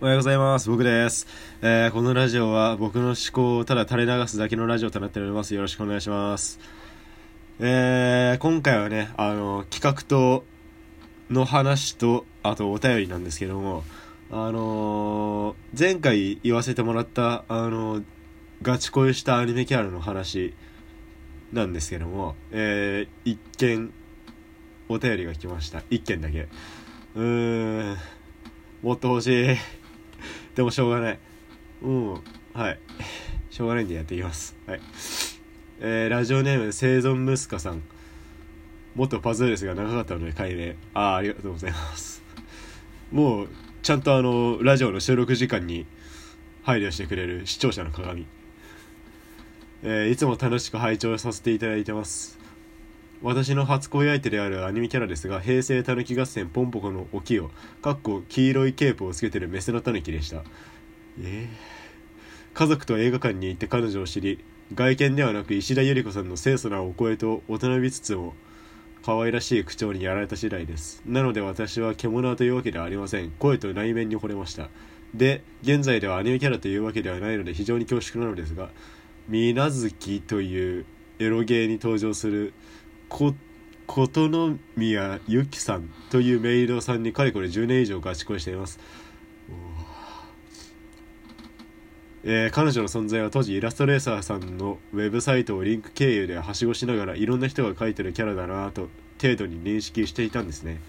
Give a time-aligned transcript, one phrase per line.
[0.00, 0.70] おはようございます。
[0.70, 1.26] 僕です。
[1.60, 5.56] えー、このラジオは僕の思考をただ垂れ流すだけのラジオとなっております。
[5.56, 6.60] よろしくお願いします。
[7.58, 10.44] えー、今回はね、あの、企画と、
[11.30, 13.82] の話と、あとお便りなんですけども、
[14.30, 18.00] あのー前回言わせてもらった、あの
[18.62, 20.54] ガチ恋したアニメキャラの話
[21.52, 23.92] なんですけども、えー、一件、
[24.88, 25.82] お便りが来ました。
[25.90, 26.46] 一件だけ。
[27.16, 27.96] うーん、
[28.84, 29.56] もっと欲しい。
[30.58, 31.18] でもしょうがない。
[31.82, 32.14] うん、
[32.52, 32.78] はい。
[33.48, 34.56] しょうがないんでやっていきます。
[34.66, 34.80] はい。
[35.78, 37.84] えー、ラジオネーム、生存ムスカさん。
[38.96, 40.72] もっとパズルですが長かったので解明。
[40.94, 42.24] あー、ありがとうございます。
[43.12, 43.48] もう、
[43.82, 45.86] ちゃんとあの、ラジオの収録時間に
[46.64, 48.26] 配慮してくれる視聴者の鏡。
[49.84, 52.36] えーいつも楽しく拝聴させていただいてます。
[53.22, 57.50] 私の初恋相手であるアニメキャラですが、平成たぬき合戦ポンポコのおきよ、
[57.82, 60.42] かっこ黄色いケープをつけてるメスのたぬきでした。
[61.20, 61.78] えー
[62.58, 68.34] 家族と映画館に行って彼女を知り、外見ではなく石田ゆり子さんの清楚なお声と大人びつつも、
[69.04, 71.00] 可愛らしい口調にやられた次第です。
[71.06, 73.30] なので私は獣というわけではありません。
[73.30, 74.70] 声と内面に惚れました。
[75.14, 78.70] で、現在ではアニメキャラというわけではないので非常に恐縮なのですが、
[79.28, 80.84] みなずきという
[81.20, 82.54] エロゲーに登場する
[83.08, 83.34] こ
[83.86, 88.78] 琴宮ゆきさんというメイドさんにかれこれ10年以上ガチ恋しています。
[92.24, 98.88] えー彼女の存在は当時イラストレーサーさんのウェブサイトをリンク経由ではしごしながらいろんな人が描いてるキャラだなと
[99.22, 100.80] 程度に認識していたんですね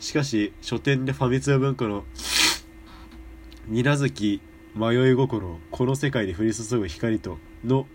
[0.00, 2.04] しかし書店でファミ通文庫の
[3.68, 4.40] 「水無月
[4.74, 7.86] 迷い心この世界に降り注ぐ光と」の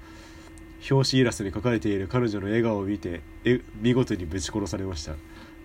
[0.89, 5.15] 表紙イラストに描かれている彼女の笑顔を見てえ見事にぶち殺されました。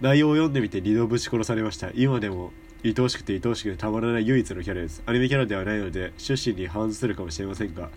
[0.00, 1.91] 内容を読んでみて二度ぶち殺されました。
[1.94, 2.52] 今でも
[2.84, 5.02] 愛おしくて愛おしくてたまらない唯一のキャラです。
[5.06, 7.91] アニメキャラではないので趣旨に反するかもしれませんが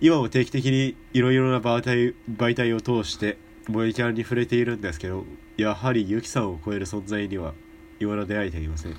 [0.00, 5.24] 今も定期的にいろいろな媒体媒体を通して萌えキャラに触れているんですけど
[5.56, 7.52] やはりユキさんを超える存在には
[8.00, 8.96] 今の出会えていません。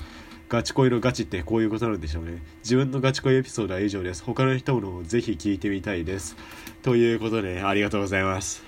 [0.50, 2.42] ガチ恋のガチってこういうことなんでしょうね。
[2.64, 4.24] 自分のガチ恋エピソードは以上です。
[4.24, 6.36] 他の人ものもぜひ聞いてみたいです。
[6.82, 8.64] ということでありがとうございます。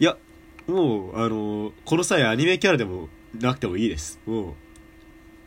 [0.00, 0.16] いや
[0.66, 4.18] もうあのこの際アニメキャラでもなくてもいいです。
[4.26, 4.56] も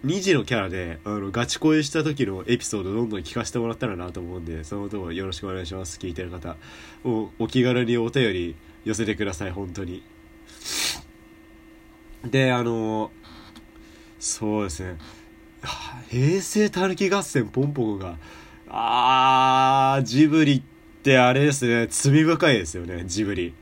[0.04, 6.00] う2時のキャラであのガチ恋した時のエピソードどんどん聞かせてもらったらなと思うんでそのとこよろしくお願いします。
[6.00, 6.56] 聞いてる方。
[7.04, 8.56] もうお気軽にお便り
[8.86, 9.52] 寄せてください。
[9.52, 10.02] 本当に。
[12.24, 13.12] であの
[14.22, 14.98] そうですね。
[16.12, 18.18] 平成たぬき合戦ポンポコが。
[18.70, 20.62] あージブリっ
[21.02, 21.88] てあれですね。
[21.90, 23.56] 罪深いですよねジブリ。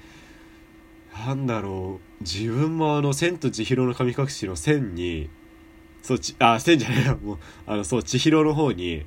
[1.25, 2.24] なんだろう。
[2.24, 5.30] 自分もあの「千と千尋の神隠し」の千に
[6.02, 7.16] そうちあ千じゃないや。
[7.16, 9.06] もうあのそう千尋の方に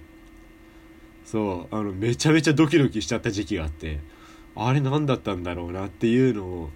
[1.27, 4.01] そうあのめちゃめちゃドキドキしちゃった時期があって
[4.57, 6.71] あれ何だったんだろうなっていうのを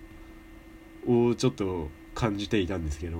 [1.06, 3.18] をちょっと感じていたんですけど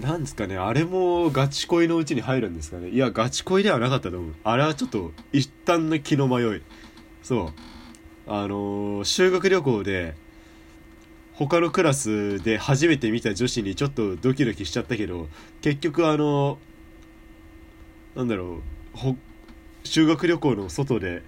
[0.00, 2.88] なんですかねあれもガチ恋のうちに入るんですかね。
[2.88, 4.34] いやガチ恋ではなかったと思う。
[4.44, 6.62] あれはちょっと一旦の気の迷い。
[7.22, 7.52] そう。
[8.26, 10.14] あのー修学旅行で
[11.34, 15.28] 他のクラスで初めて見た女子にちょっとドキドキしちゃったけど
[15.62, 16.58] 結局あの
[18.14, 18.60] なんだろ
[18.94, 19.16] う
[19.84, 21.22] 修学旅行の外で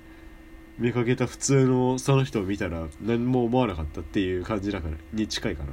[0.79, 5.71] 見かけた普通のその人を見たら何も思わなかったっていう感じだからに近いかな。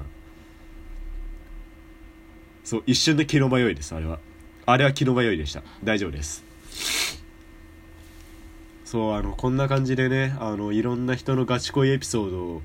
[2.70, 4.20] そう一瞬で気の迷いですあれは。
[4.68, 5.64] あれは気の迷いでした。
[5.84, 6.44] 大丈夫です。
[8.86, 12.62] そうあのこんな感じでねあのいろんな人のガチ恋エピソードを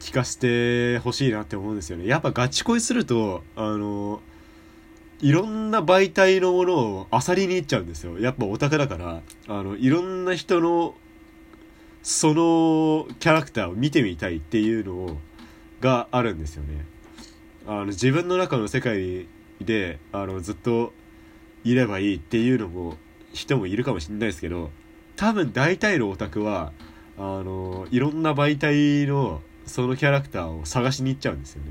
[0.00, 2.08] 聞かせてほしいなって思うんですよね。
[2.08, 4.20] やっぱガチ恋するとあの
[5.20, 8.18] いろんな媒体のものを漁りに行っちゃうんですよ。
[8.18, 9.22] やっぱオタクだから。
[9.46, 10.96] あのいろんな人の
[12.02, 15.18] そのキャラクターを見てみたいっていうの
[15.80, 16.90] があるんですよね。
[17.66, 19.26] あの自分の中の世界
[19.60, 20.92] であのずっと
[21.64, 22.96] いればいいっていうのも
[23.32, 24.70] 人もいるかもしれないですけど
[25.16, 26.72] 多分大体のオタクは
[27.18, 31.70] あのいろんな媒体のそのキャラクターを探しに行っちゃうんですよね。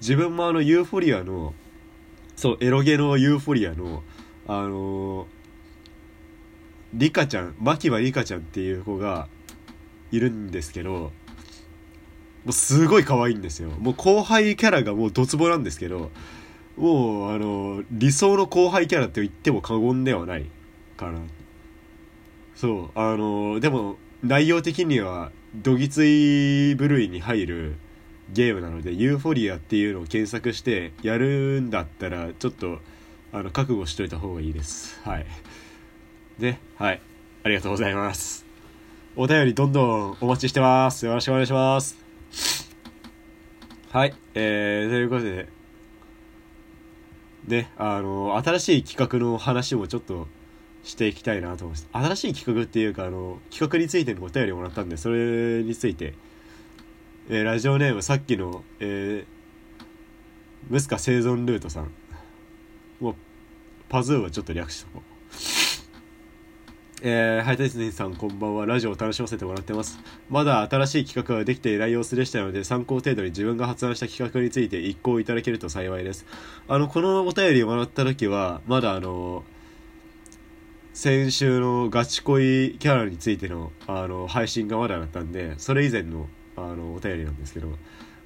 [0.00, 1.54] 自分もあのユーフォリアの
[2.34, 4.02] そうエロゲのユーフォリアの
[4.48, 5.26] あの
[6.94, 9.28] リカちゃん牧場リカちゃんっていう子が
[10.10, 11.12] いるんですけど
[12.46, 13.70] うすごい可愛いんですよ。
[13.78, 16.10] もう後輩キャラがもうドツボなんですけど
[16.76, 20.46] もうあの理想の後輩キャラと言っても過言ではない
[20.96, 21.20] かな
[22.54, 27.76] そうあのでも内容的にはどぎつい部類に入る
[28.32, 32.78] ゲームなのでユーフォリアっていうのを検索してやるんだったらちょっと
[33.32, 35.00] あの覚悟しといた方がいいです。
[35.04, 35.26] はい。
[36.38, 37.00] ではい。
[37.42, 38.44] ありがとうございます。
[39.16, 41.06] お便りどんどんお待ちしてます。
[41.06, 42.09] よろしくお願いします。
[43.90, 45.60] はいえー、ということで。
[47.46, 50.28] ねあの新しい企画の話もちょっと
[50.84, 51.88] していきたいなと思います。
[51.92, 56.14] 新しい企画っていうかあの企画についてのお便りもらったんでそれについて、
[57.28, 61.90] えー、ラジオネームさっきのえー、ムスカ生存ルートさん。
[63.00, 63.14] もう
[63.88, 65.09] パズーはちょっと略しとこう。
[67.02, 68.66] えー、ハイタイズさんこんばんは。
[68.66, 69.98] ラジオを楽しませてもらってます。
[70.28, 76.26] まだ新しい企画ができていない様子でしたので、参考程度に自分が発案した企画について一考いただけると幸いです。
[76.68, 79.44] あの、このお便りをもらった時は、まだあの、
[80.92, 87.78] 先週のガチ恋キャラについての、あの、配信がまだだったんで、それ以前の、あの、お便りなんですけど、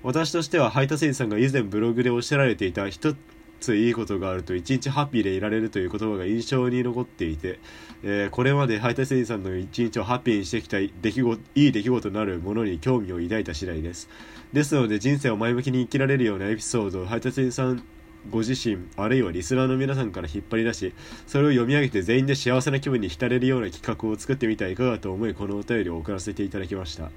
[0.03, 3.15] 私としては、配達員さんが以前ブログでおっしゃられていた一
[3.65, 7.59] ついいことがあると一日ハッピーでいられるという言葉が印象に残っていて、
[8.03, 14.09] えー、これまで配達員さんの一日をハッピーにしてきた出来事いい出来事になるものに興味を抱いた次第です。
[14.53, 17.83] ですので人生を前向きに生きられるようなエピソードを配達員さん
[18.31, 20.95] ご自身あるいはリスナーの皆さんから引っ張り出し
[21.27, 27.11] それを読み上げて全員で幸せな気分に浸れるような企画を作ってみたらいかがと思いこのお便りを送らせていただきました。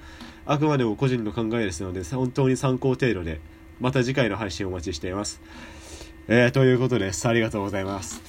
[0.45, 3.39] あくまでも個人の考えですので本当に参考程度で
[3.79, 5.41] また次回の配信をお待ちしています。
[6.29, 7.25] えー、ということです。
[7.25, 8.21] ありがとうございます。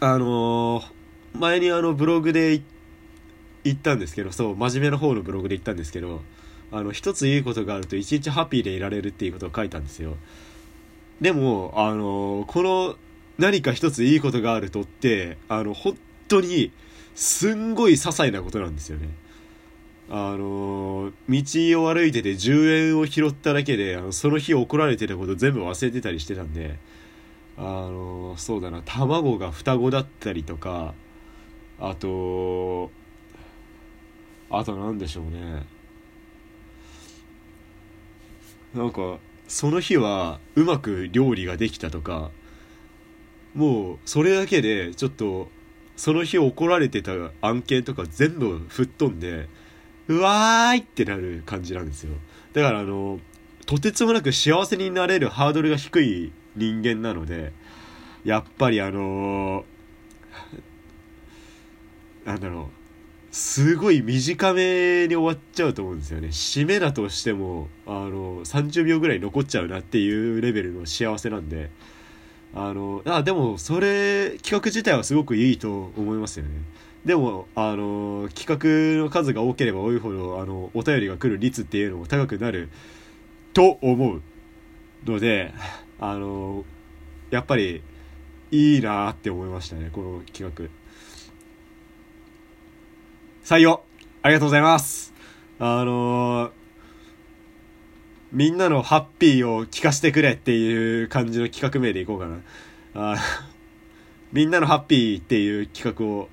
[0.00, 0.84] あのー、
[1.34, 2.62] 前にあのブログで
[3.62, 6.22] 言ったんですけど、そう、真面目な方のブログで言ったんですけど、
[6.72, 10.16] あの、一ついいことがあると一日ハッピーでいられるっていうことを書いたんですよ。
[11.20, 12.96] でも、あのー、この
[13.36, 15.98] 何か一ついいことがあるとって、あの、本
[16.28, 16.72] 当に、
[17.14, 19.10] すんごい些細なことなんですよね。
[20.10, 21.42] あの道
[21.82, 26.78] を歩いてて10円を拾っただけであのその日怒られてたこと全部忘れてたりしてたんで
[27.56, 30.94] あのそうだな卵が双子だったりとか
[31.80, 32.90] あと
[34.50, 35.66] あと何でしょうね。
[38.74, 42.30] なんかその日はうまく料理ができたとか
[43.54, 45.48] もうそれだけでちょっと
[45.96, 49.48] その日怒られてた案件とか全部吹っ飛んで
[50.08, 52.12] うわーいってなる感じなんですよ。
[52.52, 53.20] だからあの、
[53.66, 57.52] とてつもなく幸せになれるハードルが低い人間なので、
[58.24, 59.64] やっぱりあの
[62.24, 62.70] なんだろ
[63.32, 66.28] う、すごい短めに終わっちゃうと思うんですよね。
[66.28, 71.70] 締めだとしても、あの、30秒ぐらい残っちゃうなっていうレベルの幸せなんで、
[72.54, 76.50] あの、あ、でも、それ、企画自体はすごくいいと思いますよね。
[77.04, 82.70] でも、あの、企画の数が多ければ多いほど、あの、お便りが来る率っていうのも高くなる
[83.52, 84.22] と思う
[85.04, 85.52] ので、
[86.00, 86.64] あの、
[87.30, 87.82] やっぱり、
[88.50, 90.68] いいなって思いましたね、この企画。
[93.44, 93.82] 採用
[94.22, 95.12] ありがとうございます
[95.58, 96.50] あの
[98.32, 102.38] みんなのハッピーを聞かせてくれっていう感じの企画名でいこうかな。
[102.94, 103.16] あ
[104.32, 106.28] みんなのハッピーっていう企画を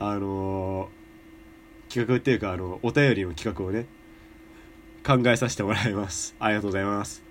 [0.00, 0.88] あの、
[1.90, 3.84] 企画っていうか、あの、お便りの企画をね、
[5.06, 6.34] 考えさせてもらいます。
[6.40, 7.22] ありがとうございます。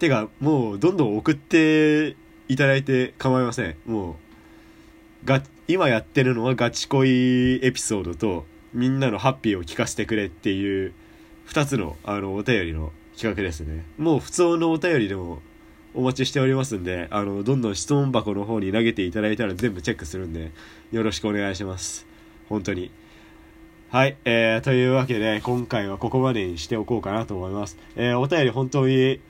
[0.00, 2.16] てか、もう、どんどん送って
[2.48, 3.76] いただいて構いません。
[3.86, 4.18] も
[5.22, 8.44] う、が、今やってるのはガチ恋エピソードと、
[8.74, 10.92] みんなのハッピーを聞かせてくれっていう、
[11.44, 13.84] 二つの、あの、お便りの企画ですね。
[13.98, 15.40] もう普通のお便りでも
[15.96, 20.52] お待ちしておりますんで、あの、どんどん質問箱の方に投げていただいたら全部チェックするんで、
[20.92, 22.06] よろしくお願いします。
[22.50, 22.90] 本当に。
[23.88, 27.78] はい、えー、というわけで、今回はここまでにしておこうかなと思います。
[27.96, 29.20] えー、お便り本当に、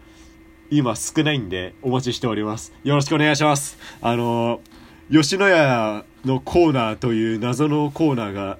[0.68, 2.73] 今少ないんで、お待ちしております。
[2.82, 3.78] よろしくお願いします。
[4.02, 4.61] あの
[5.08, 8.58] 吉野家のコーナーという謎のコーナーが、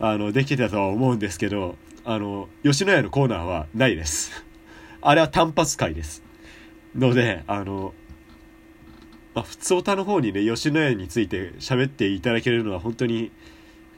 [0.00, 4.44] あの、できてたとは思うんですけど、あの、吉野家のコーナーはないです。
[5.00, 6.25] あれは単発会です。
[6.96, 7.94] ので、あの、
[9.34, 13.30] まあ、普通歌の方にね、吉野家について喋っていただけるのは本当に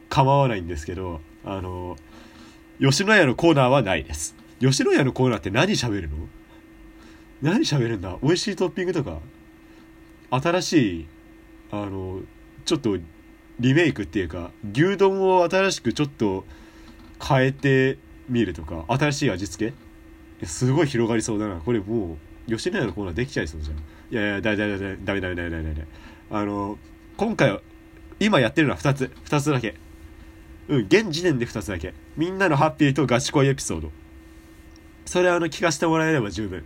[0.09, 1.97] 構わないんですけど、あの、
[2.81, 4.35] 吉野家のコーナーはないです。
[4.61, 6.17] 吉野家のコーナーって何喋るの？
[7.41, 8.19] 何喋るんだ？
[8.23, 9.19] 美味しいトッピングとか？
[10.31, 11.07] 新しい、
[11.71, 12.21] あの、
[12.65, 12.97] ちょっと
[13.61, 16.45] リメイクっていうか、牛丼を新しくちょっと
[17.25, 19.73] 変えてみるとか、新しい味付
[20.41, 20.47] け？
[20.47, 21.57] すごい広がりそうだな。
[21.57, 22.17] これもう、
[22.49, 23.77] 吉野家のコーナーできちゃいそうじゃん。
[23.77, 23.81] い
[24.15, 25.87] やいや、だめだめだめだめだめだめだめだめ
[26.31, 26.79] あの、
[27.17, 27.61] 今回は、
[28.21, 29.13] 今やってるのは2つ。
[29.27, 29.75] 2つだけ。
[30.69, 31.95] うん、現時点で2つだけ。
[32.17, 33.93] みんなのハッピーとガチ恋エピソード。
[35.07, 36.65] それあの、聞かせてもらえれば十分。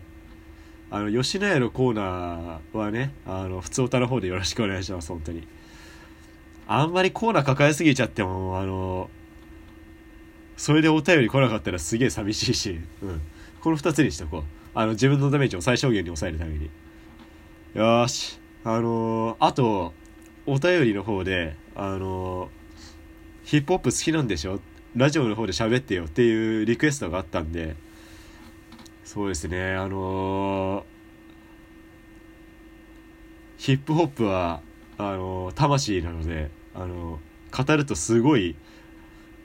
[0.91, 5.47] あの、吉野家のコーナーはね、あの、普通歌の方でよろしくお願いします、本当に。
[6.67, 9.11] あんまりコーナー抱えすぎちゃっても、あの、
[10.57, 13.21] それでお便り来なかったらすげえ寂しいし、うん。
[13.61, 14.62] この2つにしとこう。
[14.75, 16.71] あの、自分のダメージを最小限に抑えるために。
[17.75, 18.39] よし。
[18.65, 19.93] あのー、あと、
[20.47, 22.49] お便りの方で、あのー、
[23.45, 24.61] ヒップホップ好きなんでしょ？
[24.95, 27.77] ラジオの方で喋ってよっていうリクエストがあったんで、
[29.05, 30.83] そうですね、あのー、
[33.59, 34.61] ヒップホップは、
[34.99, 37.21] あの、魂なので、あの、
[37.55, 38.57] 語るとすごい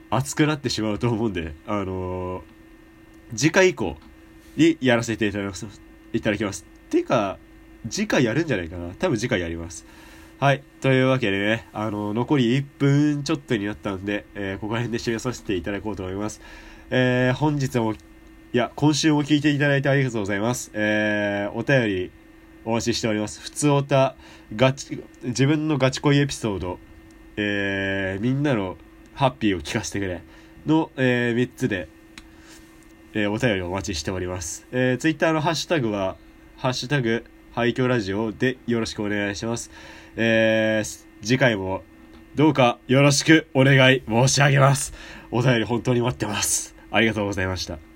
[0.10, 2.42] 熱くなってしまうと思うんで、あの
[3.36, 3.98] 次回以降
[4.58, 5.82] にやらせていただきます。
[6.14, 6.66] いただきます。
[6.90, 7.38] ていうか、
[7.90, 8.94] 次回やるんじゃないかな。
[8.96, 9.86] 多分次回やります。
[10.40, 10.64] はい。
[10.82, 16.42] というわけでね、あの、残り1分ちょっとになったんで、えー、ここら辺で締めさせていただこうと思います。
[16.90, 17.98] えー、本日も、い
[18.52, 20.72] や、今週も聞いていただいてありがとうございます。
[20.74, 22.12] えー、お便り
[22.66, 23.40] お待ちしております。
[23.42, 24.16] 普通おた、
[24.56, 26.80] ガチ、自分のガチ恋エピソード、
[27.36, 28.78] えー、みんなの
[29.14, 30.22] ハッピーを聞かせてくれ
[30.66, 31.88] の、えー、3つで、
[33.14, 34.68] えー、お便りお待ちしております。
[34.72, 36.18] えー、ツイッターのハッシュタグは、
[36.58, 39.72] ハッシュタグ、廃墟ラジオでよろしくお願いします。
[40.16, 41.84] えー、次回も
[42.36, 44.94] どうかよろしくお願い申し上げます。
[45.32, 46.76] お便り本当に待ってます。
[46.92, 47.87] ありがとうございました。